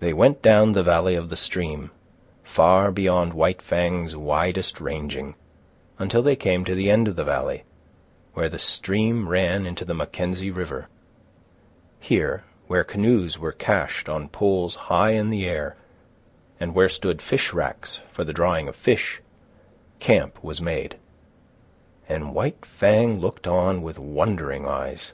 [0.00, 1.92] They went down the valley of the stream,
[2.42, 5.36] far beyond White Fang's widest ranging,
[6.00, 7.62] until they came to the end of the valley,
[8.34, 10.88] where the stream ran into the Mackenzie River.
[12.00, 15.76] Here, where canoes were cached on poles high in the air
[16.58, 19.22] and where stood fish racks for the drying of fish,
[20.00, 20.96] camp was made;
[22.08, 25.12] and White Fang looked on with wondering eyes.